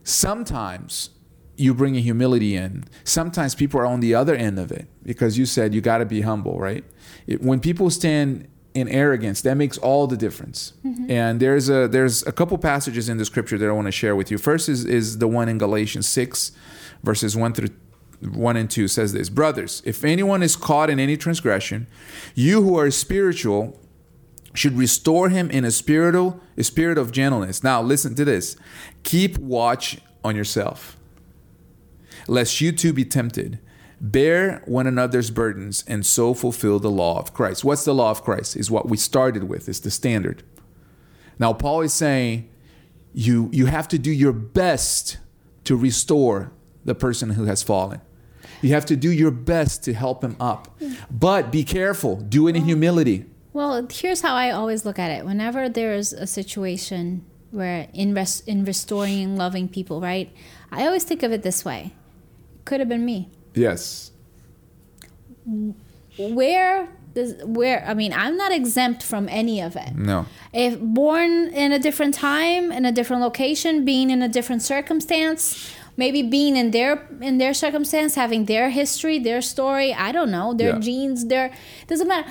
[0.03, 1.11] sometimes
[1.57, 2.85] you bring a humility in.
[3.05, 6.05] Sometimes people are on the other end of it because you said you got to
[6.05, 6.85] be humble, right?
[7.27, 10.75] It, when people stand in arrogance, that makes all the difference.
[10.85, 11.11] Mm-hmm.
[11.11, 14.15] And there's a there's a couple passages in the scripture that I want to share
[14.15, 14.39] with you.
[14.39, 16.53] First is is the one in Galatians six,
[17.03, 17.71] verses one through
[18.21, 21.87] one and two says this: Brothers, if anyone is caught in any transgression,
[22.35, 23.81] you who are spiritual
[24.53, 27.63] should restore him in a spiritual a spirit of gentleness.
[27.63, 28.57] Now listen to this.
[29.03, 30.96] Keep watch on yourself,
[32.29, 33.59] lest you too be tempted.
[34.01, 37.65] Bear one another's burdens and so fulfill the law of Christ.
[37.65, 38.57] What's the law of Christ?
[38.57, 40.43] Is what we started with, is the standard.
[41.39, 42.49] Now Paul is saying
[43.15, 45.19] you you have to do your best
[45.65, 46.53] to restore
[46.85, 48.01] the person who has fallen.
[48.63, 50.79] You have to do your best to help him up.
[51.11, 53.27] But be careful, do it in humility.
[53.53, 55.25] Well, here's how I always look at it.
[55.25, 60.31] Whenever there is a situation where in res- in restoring and loving people, right?
[60.71, 61.95] I always think of it this way.
[62.67, 63.31] Could have been me.
[63.55, 64.11] Yes.
[66.19, 69.95] Where does where I mean, I'm not exempt from any of it.
[69.97, 70.27] No.
[70.53, 75.73] If born in a different time, in a different location, being in a different circumstance,
[75.97, 80.53] maybe being in their in their circumstance, having their history, their story, I don't know,
[80.55, 80.79] their Yeah.
[80.81, 81.51] genes, their
[81.87, 82.29] doesn't matter.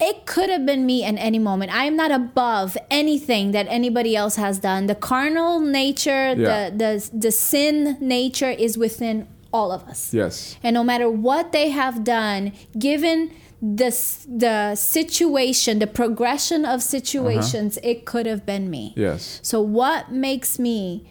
[0.00, 1.72] It could have been me at any moment.
[1.72, 4.88] I am not above anything that anybody else has done.
[4.88, 6.70] The carnal nature, Yeah.
[6.70, 10.12] the the the sin nature is within all of us.
[10.14, 10.56] Yes.
[10.62, 13.90] And no matter what they have done, given the
[14.28, 18.92] the situation, the progression of situations, it could have been me.
[18.96, 19.38] Yes.
[19.42, 21.08] So what makes me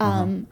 [0.00, 0.46] um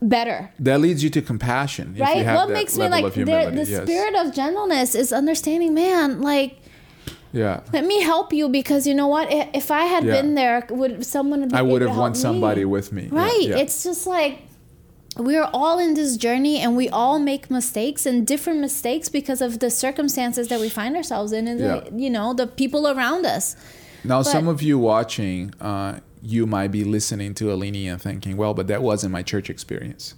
[0.00, 0.52] better?
[0.58, 1.92] That leads you to compassion.
[1.92, 2.34] if you Right?
[2.34, 3.82] What makes me like the, the yes.
[3.82, 6.58] spirit of gentleness is understanding, man, like
[7.32, 7.60] Yeah.
[7.72, 9.26] let me help you because you know what?
[9.30, 10.12] If I had Yeah.
[10.20, 12.20] been there, would someone I would have want me?
[12.20, 13.08] somebody with me.
[13.10, 13.42] Right.
[13.48, 13.56] yeah.
[13.56, 14.43] It's just like
[15.16, 19.60] we're all in this journey and we all make mistakes and different mistakes because of
[19.60, 21.80] the circumstances that we find ourselves in and Yeah.
[21.80, 23.56] the, you know the people around us.
[24.02, 28.52] Now, some of you watching, uh, you might be listening to Alini and thinking, "Well,
[28.54, 30.14] but that wasn't my church experience.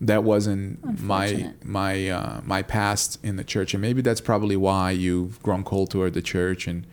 [0.00, 4.90] That wasn't my my uh, my past in the church, and maybe that's probably why
[4.92, 6.86] you've grown cold toward the church, and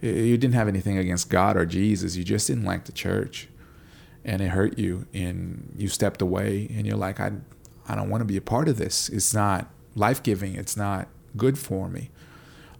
[0.00, 2.16] you didn't have anything against God or Jesus.
[2.16, 3.48] You just didn't like the church,
[4.24, 7.32] and it hurt you, and you stepped away, and you're like, I
[7.88, 9.08] I don't want to be a part of this.
[9.08, 10.54] It's not life giving.
[10.54, 12.10] It's not good for me."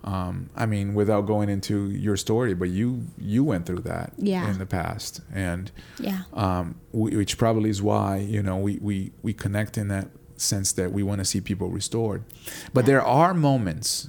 [0.03, 4.50] um, I mean, without going into your story, but you you went through that Yeah.
[4.50, 6.22] in the past, and Yeah.
[6.33, 10.72] um, wh- which probably is why you know we we we connect in that sense
[10.72, 12.24] that we want to see people restored.
[12.72, 14.09] But there are moments,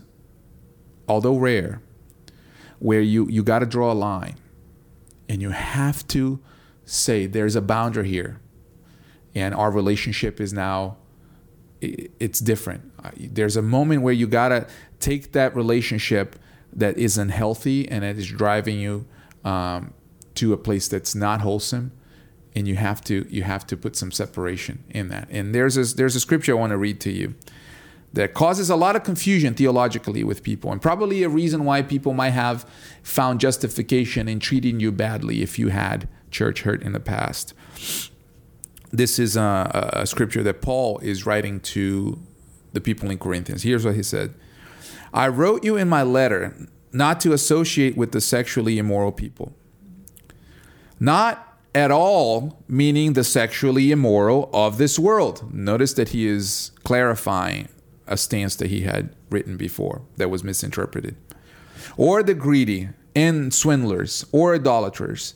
[1.10, 1.82] although rare,
[2.80, 4.36] where you you got to draw a line,
[5.28, 6.40] and you have to
[6.92, 8.40] say there's a boundary here,
[9.34, 10.98] and our relationship is now
[11.82, 12.92] it's different.
[13.34, 14.68] There's a moment where you gotta
[15.00, 16.38] take that relationship
[16.74, 19.08] that isn't healthy and that is driving you
[19.44, 19.94] um,
[20.36, 21.92] to a place that's not wholesome,
[22.54, 25.28] and you have to you have to put some separation in that.
[25.32, 27.34] And there's a, there's a scripture I want to read to you
[28.14, 32.14] that causes a lot of confusion theologically with people, and probably a reason why people
[32.14, 32.70] might have
[33.02, 37.54] found justification in treating you badly if you had church hurt in the past
[38.92, 42.22] this is a, a scripture that Paul is writing to
[42.74, 43.64] the people in Corinthians.
[43.64, 44.34] Here's what he said
[45.14, 46.56] I wrote you in my letter
[46.94, 49.54] not to associate with the sexually immoral people.
[51.00, 55.54] Not at all meaning the sexually immoral of this world.
[55.54, 57.70] Notice that he is clarifying
[58.08, 61.16] a stance that he had written before that was misinterpreted.
[61.96, 65.36] Or the greedy and swindlers or idolaters.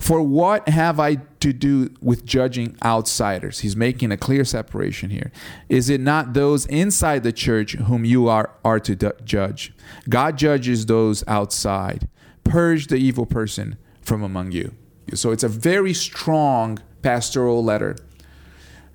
[0.00, 3.60] For what have I to do with judging outsiders?
[3.60, 5.30] He's making a clear separation here.
[5.68, 9.74] Is it not those inside the church whom you are, are to du- judge?
[10.08, 12.08] God judges those outside.
[12.44, 14.74] Purge the evil person from among you.
[15.14, 17.96] So it's a very strong pastoral letter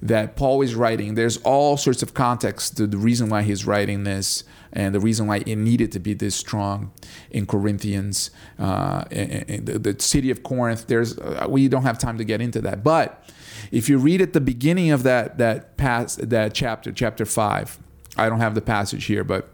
[0.01, 1.15] that Paul is writing.
[1.15, 5.25] There's all sorts of context to the reason why he's writing this and the reason
[5.27, 6.91] why it needed to be this strong
[7.31, 8.29] in Corinthians,
[8.59, 10.87] uh, in, the city of Corinth.
[10.87, 13.23] There's uh, we don't have time to get into that, but
[13.71, 17.79] if you read at the beginning of that that pass that chapter, chapter five,
[18.17, 19.49] I don't have the passage here, but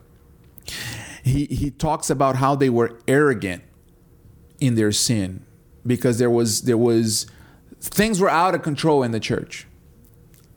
[1.24, 3.64] he he talks about how they were arrogant
[4.60, 5.46] in their sin
[5.86, 7.28] because there was there was
[7.80, 9.68] things were out of control in the church.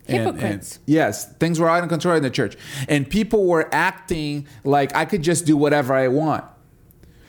[0.08, 2.56] And- and- yes, things were out of control in the church,
[2.88, 6.44] and people were acting like I could just do whatever I want.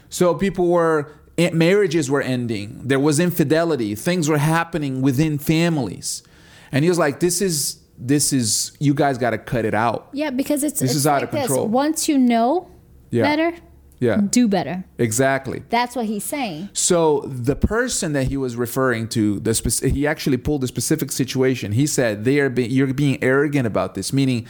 [0.09, 2.81] So people were eh, marriages were ending.
[2.83, 3.95] There was infidelity.
[3.95, 6.23] Things were happening within families,
[6.71, 10.09] and he was like, "This is this is you guys got to cut it out."
[10.13, 11.65] Yeah, because it's This it's is out like of control.
[11.67, 11.73] This.
[11.73, 12.69] Once you know
[13.11, 13.23] Yeah.
[13.23, 13.57] better,
[14.05, 14.83] Yeah, do better.
[14.97, 15.63] exactly.
[15.69, 16.69] That's what he's saying.
[16.73, 21.11] So the person that he was referring to, the spec- he actually pulled a specific
[21.11, 21.71] situation.
[21.71, 24.47] He said they are be- you're being arrogant about this, meaning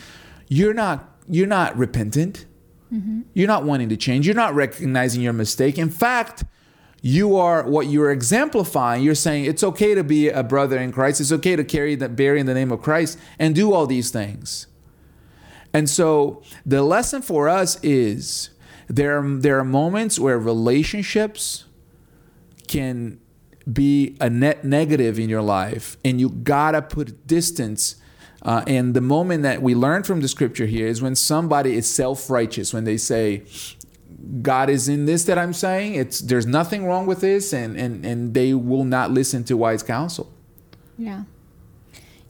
[0.48, 2.46] you're not you're not repentant.
[2.94, 3.22] Mm-hmm.
[3.34, 4.28] You're not wanting to change.
[4.28, 5.78] You're not recognizing your mistake.
[5.80, 6.44] In fact,
[7.02, 9.04] you are what you're exemplifying.
[9.04, 11.20] You're saying it's okay to be a brother in Christ.
[11.22, 14.12] It's okay to carry the bear in the name of Christ and do all these
[14.12, 14.68] things.
[15.74, 18.50] And so the lesson for us is
[18.88, 21.66] there are, there are moments where relationships
[22.68, 23.20] can
[23.72, 27.96] be a net negative in your life, and you gotta put distance.
[28.42, 31.90] Uh, and the moment that we learn from the scripture here is when somebody is
[31.90, 33.44] self-righteous, when they say,
[34.42, 35.96] "God is in this that I'm saying.
[35.96, 39.82] It's there's nothing wrong with this," and and and they will not listen to wise
[39.82, 40.32] counsel.
[40.98, 41.24] Yeah.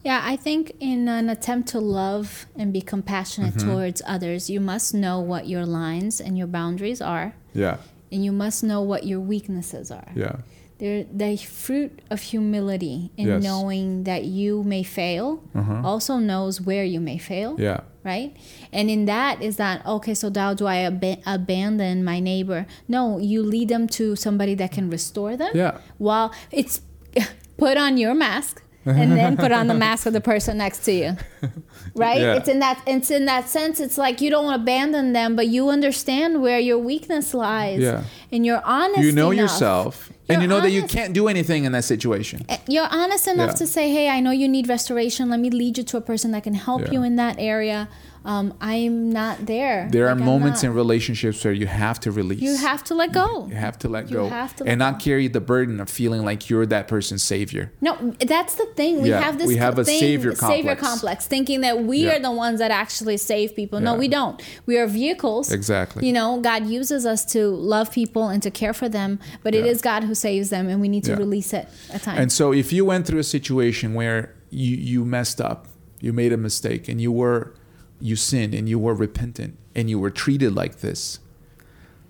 [0.06, 3.68] Yeah, I think in an attempt to love and be compassionate Mm-hmm.
[3.68, 7.76] towards others, you must know what your lines and your boundaries are, Yeah,
[8.12, 10.10] and you must know what your weaknesses are.
[10.14, 10.36] yeah,
[10.78, 13.42] there the fruit of humility in Yes.
[13.48, 15.26] knowing that you may fail
[15.60, 15.80] Uh-huh.
[15.90, 17.80] also knows where you may fail Yeah.
[18.04, 18.30] right
[18.76, 22.60] and in that is that okay so now do i ab- abandon my neighbor
[22.96, 25.74] no you lead them to somebody that can restore them Yeah.
[26.06, 26.28] while
[26.60, 26.76] it's
[27.62, 30.92] put on your mask and then put on the mask of the person next to
[30.92, 31.16] you
[31.94, 32.34] right Yeah.
[32.36, 35.68] it's in that it's in that sense it's like you don't abandon them but you
[35.68, 38.04] understand where your weakness lies Yeah.
[38.32, 39.42] and you're honest You know enough.
[39.42, 42.44] yourself, and You're you know that you can't do anything in that situation.
[42.48, 43.62] Eh, you're honest enough Yeah.
[43.62, 46.30] to say hey i know you need restoration let me lead you to a person
[46.32, 47.88] that can help you in that area
[48.26, 52.10] um, i'm not there There are Like, I'm moments in relationships where you have to
[52.10, 52.40] release.
[52.42, 54.92] you have to let go You have to let You go have to and let
[54.92, 57.72] not carry the burden of feeling like you're that person's savior.
[57.80, 57.92] No,
[58.34, 58.92] that's the thing.
[59.02, 60.80] We Yeah, have this we have a thing, savior savior complex.
[60.90, 62.16] complex, thinking that we Yeah.
[62.16, 63.78] are the ones that actually save people.
[63.80, 63.98] No, Yeah.
[64.04, 64.36] we don't.
[64.66, 65.52] We are vehicles.
[65.52, 66.06] Exactly.
[66.06, 69.64] You know, God uses us to love people and to care for them, but it
[69.66, 72.18] is God who saves them, and we need to release it at times.
[72.20, 75.66] And so if you went through a situation where you, you messed up,
[76.00, 77.54] you made a mistake, and you were
[78.00, 81.18] you sinned and you were repentant and you were treated like this,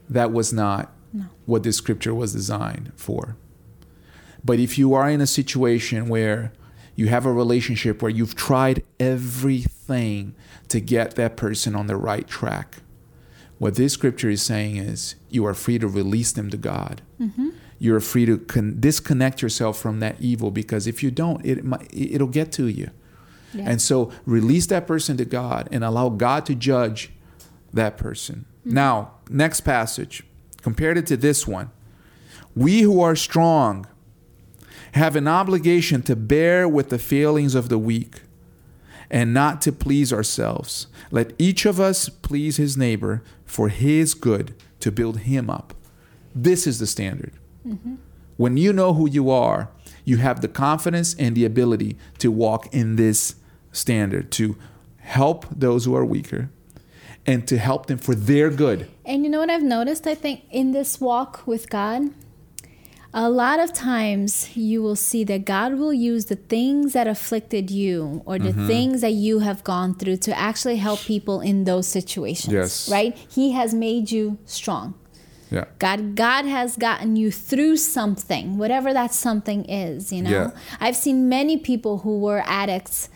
[0.09, 1.25] that was not No.
[1.47, 3.37] what this scripture was designed for.
[4.45, 6.53] But if you are in a situation where
[6.95, 10.35] you have a relationship where you've tried everything
[10.69, 12.79] to get that person on the right track,
[13.59, 17.03] what this scripture is saying is you are free to release them to God.
[17.21, 17.51] Mm-hmm.
[17.79, 22.27] You're free to con- disconnect yourself from that evil because if you don't, it it'll
[22.29, 22.91] get to you.
[23.57, 23.65] Yeah.
[23.67, 27.11] And so release that person to God and allow God to judge
[27.73, 28.47] that person.
[28.61, 28.75] Mm-hmm.
[28.75, 30.23] Now, next passage,
[30.63, 31.71] compared it to this one.
[32.55, 33.87] We who are strong
[34.93, 38.23] have an obligation to bear with the failings of the weak
[39.11, 40.87] and not to please ourselves.
[41.11, 45.75] Let each of us please his neighbor for his good to build him up.
[46.35, 47.33] This is the standard.
[47.67, 47.97] Mm-hmm.
[48.37, 49.71] When you know who you are,
[50.05, 53.37] you have the confidence and the ability to walk in this
[53.77, 54.57] standard, to
[54.99, 56.51] help those who are weaker
[57.27, 58.89] and to help them for their good.
[59.05, 60.07] And you know what I've noticed?
[60.07, 62.11] I think in this walk with God,
[63.13, 67.71] a lot of times you will see that God will use the things that afflicted
[67.71, 68.67] you or the Mm-hmm.
[68.67, 72.53] things that you have gone through to actually help people in those situations.
[72.53, 72.91] Yes.
[72.91, 73.17] Right?
[73.17, 74.95] He has made you strong.
[75.51, 75.65] Yeah.
[75.79, 80.31] God God has gotten you through something, whatever that something is, you know.
[80.31, 80.51] Yeah.
[80.81, 83.09] I've seen many people who were addicts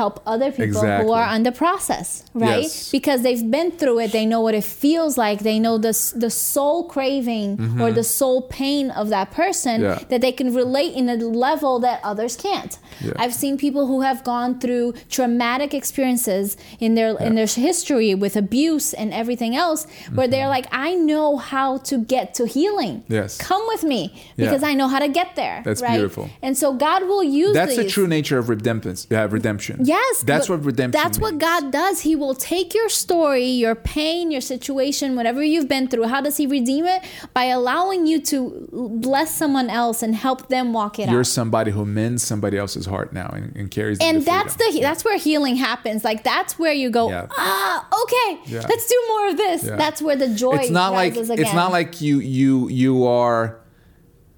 [0.00, 1.06] help other people Exactly.
[1.06, 2.62] who are on the process, right?
[2.62, 2.90] Yes.
[2.90, 6.30] Because they've been through it, they know what it feels like, they know the the
[6.30, 9.82] soul craving or the soul pain of that person Mm-hmm.
[10.00, 10.08] Yeah.
[10.10, 11.16] that they can relate in a
[11.48, 12.72] level that others can't.
[13.00, 13.12] Yeah.
[13.22, 18.34] I've seen people who have gone through traumatic experiences in their in their history with
[18.36, 19.86] abuse and everything else
[20.16, 22.94] where they're like I know how to get to healing.
[23.02, 23.12] Mm-hmm.
[23.20, 23.38] Yes.
[23.38, 24.46] Come with me Yeah.
[24.46, 25.62] because I know how to get there.
[25.64, 25.96] That's right?
[25.98, 26.28] beautiful.
[26.42, 28.96] And so God will use That's the true nature of redemption.
[29.16, 29.81] Uh, redemption.
[29.84, 31.38] Yes, That's what redemption That's what.
[31.38, 32.00] God does.
[32.02, 36.04] He will take your story, your pain, your situation, whatever you've been through.
[36.08, 37.02] How does He redeem it?
[37.34, 41.26] By allowing you to bless someone else and help them walk it You're out.
[41.26, 44.74] somebody who mends somebody else's heart now and, and carries And that's freedom.
[44.76, 46.04] the that's where healing happens.
[46.04, 47.08] Like that's where you go.
[47.08, 47.26] Yeah.
[47.36, 48.40] Ah, okay.
[48.52, 48.66] Yeah.
[48.68, 49.64] Let's do more of this.
[49.64, 49.76] Yeah.
[49.76, 50.56] That's where the joy.
[50.56, 53.58] it's not like rises it's not like you you you are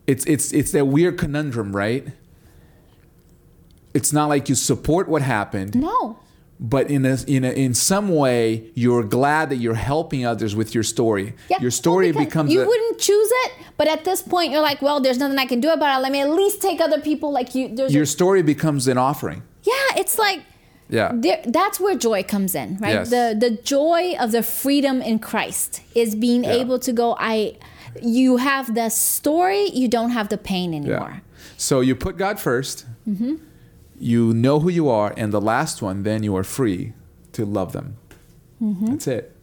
[0.07, 2.09] it's it's it's that weird conundrum right
[3.95, 6.19] it's not like you support what happened no.
[6.59, 10.75] but in a, in a, in some way you're glad that you're helping others with
[10.75, 11.59] your story Yeah.
[11.61, 14.81] your story Well, becomes you a, wouldn't choose it, but at this point you're like,
[14.83, 16.03] well, there's nothing I can do about it.
[16.03, 17.65] Let me at least take other people like you.
[17.77, 20.41] There's a your story becomes an offering Yeah, it's like
[20.99, 22.93] yeah there, that's where joy comes in, right?
[22.99, 23.11] Yes.
[23.11, 26.61] The the joy of the freedom in Christ is being Yeah.
[26.63, 27.07] able to go.
[27.35, 27.57] I,
[28.03, 31.13] you have the story, you don't have the pain anymore.
[31.15, 31.21] yeah
[31.57, 32.77] so you put god 1st
[33.09, 33.35] Mm-hmm.
[33.99, 36.93] You know who you are and the last one then you are free
[37.33, 37.97] to love them
[38.65, 38.87] Mm-hmm.
[38.87, 39.37] That's it.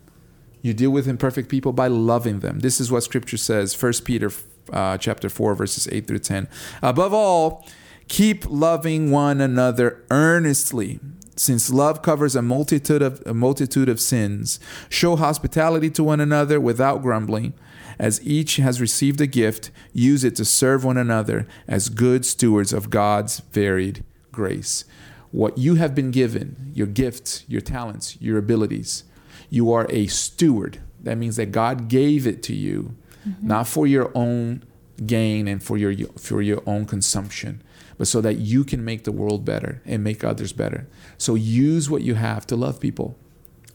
[0.61, 2.59] You deal with imperfect people by loving them.
[2.59, 3.73] This is what Scripture says.
[3.73, 4.31] First Peter
[4.71, 6.47] uh, chapter four verses eight through ten.
[6.81, 7.67] Above all,
[8.07, 10.99] keep loving one another earnestly,
[11.35, 14.59] since love covers a multitude of a multitude of sins.
[14.89, 17.53] Show hospitality to one another without grumbling.
[17.99, 22.73] As each has received a gift, use it to serve one another as good stewards
[22.73, 24.85] of God's varied grace
[25.31, 29.05] what you have been given, your gifts, your talents, your abilities,
[29.49, 30.81] you are a steward.
[31.01, 32.95] That means that God gave it to you,
[33.41, 34.63] not for your own
[35.05, 37.61] gain and for your for your own consumption,
[37.97, 40.87] but so that you can make the world better and make others better.
[41.17, 43.17] So use what you have to love people.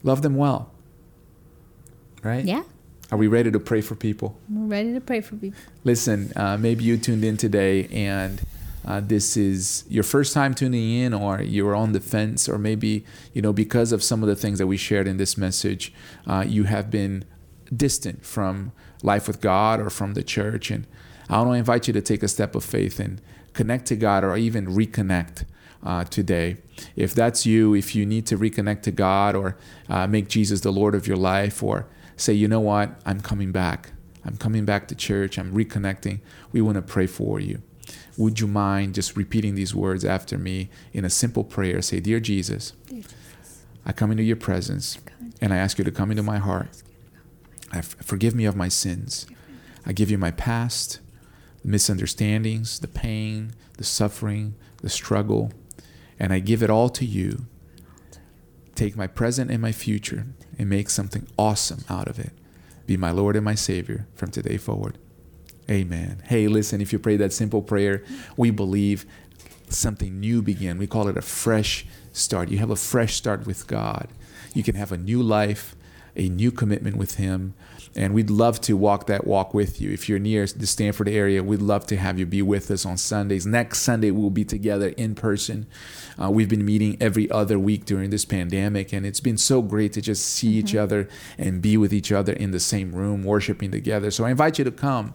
[0.03, 0.71] Love them well.
[2.23, 2.45] Right?
[2.45, 2.63] Yeah.
[3.11, 4.37] Are we ready to pray for people?
[4.49, 5.59] We're ready to pray for people.
[5.83, 8.41] Listen, uh, maybe you tuned in today and
[8.87, 13.03] uh, this is your first time tuning in, or you're on the fence, or maybe,
[13.33, 15.93] you know, because of some of the things that we shared in this message,
[16.25, 17.25] uh, you have been
[17.75, 18.71] distant from
[19.03, 20.71] life with God or from the church.
[20.71, 20.87] And
[21.29, 23.21] I want to invite you to take a step of faith and
[23.51, 25.45] connect to God or even reconnect.
[25.83, 26.57] Uh, today.
[26.95, 29.57] If that's you, if you need to reconnect to God or
[29.87, 31.85] uh, make Jesus the Lord of your life, or
[32.17, 33.91] say, you know what, I'm coming back.
[34.25, 35.37] I'm coming back to church.
[35.37, 36.19] I'm reconnecting.
[36.51, 37.61] We want to pray for you.
[38.17, 41.81] Would you mind just repeating these words after me in a simple prayer?
[41.83, 42.73] Say, Dear Jesus,
[43.85, 44.97] I come into your presence
[45.39, 46.81] and I ask you to come into my heart.
[47.71, 49.27] I f- forgive me of my sins.
[49.85, 50.99] I give you my past,
[51.61, 55.51] the misunderstandings, the pain, the suffering, the struggle,
[56.19, 57.45] and I give it all to you.
[58.73, 60.25] Take my present and my future
[60.57, 62.31] and make something awesome out of it.
[62.87, 64.97] Be my Lord and my Savior from today forward.
[65.69, 66.21] Amen.
[66.25, 68.03] Hey, listen, if you pray that simple prayer,
[68.37, 69.05] we believe
[69.69, 70.77] something new begin.
[70.77, 72.49] We call it a fresh start.
[72.49, 74.07] You have a fresh start with God.
[74.53, 75.75] You can have a new life,
[76.17, 77.53] a new commitment with Him.
[77.95, 79.91] And we'd love to walk that walk with you.
[79.91, 82.97] If you're near the Stamford area, we'd love to have you be with us on
[82.97, 83.47] Sundays.
[83.47, 85.65] Next Sunday, we'll be together in person.
[86.21, 89.93] Uh, we've been meeting every other week during this pandemic, and it's been so great
[89.93, 90.67] to just see mm-hmm.
[90.67, 91.07] each other
[91.37, 94.11] and be with each other in the same room, worshiping together.
[94.11, 95.13] So I invite you to come.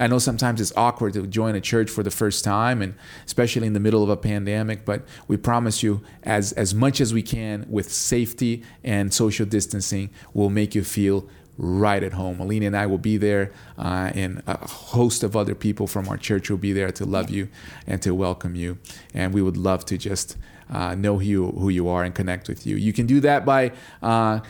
[0.00, 2.94] I know sometimes it's awkward to join a church for the first time, and
[3.26, 7.14] especially in the middle of a pandemic, but we promise you, as, as much as
[7.14, 12.40] we can with safety and social distancing, we'll make you feel right at home.
[12.40, 16.16] Alina and I will be there, uh, and a host of other people from our
[16.16, 17.48] church will be there to love you
[17.86, 18.78] and to welcome you.
[19.12, 20.36] And we would love to just
[20.70, 22.76] uh, know who you, who you are and connect with you.
[22.76, 23.72] You can do that by
[24.02, 24.40] uh,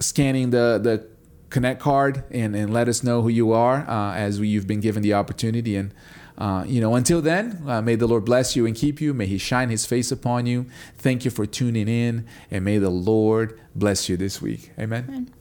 [0.00, 1.06] scanning the the
[1.50, 4.80] connect card and, and let us know who you are uh, as we, you've been
[4.80, 5.94] given the opportunity and.
[6.38, 9.14] Uh, you know, until then, uh, may the Lord bless you and keep you.
[9.14, 10.66] May He shine His face upon you.
[10.96, 14.70] Thank you for tuning in, and may the Lord bless you this week.
[14.78, 15.04] Amen.
[15.08, 15.34] Amen.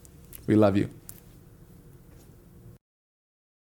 [0.47, 0.89] We love you.